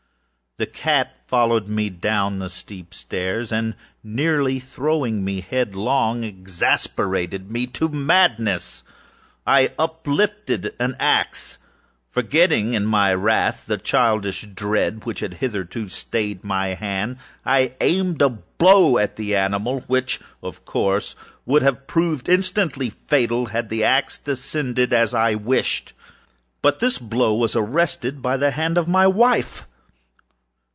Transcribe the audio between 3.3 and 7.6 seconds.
and, nearly throwing me headlong, exasperated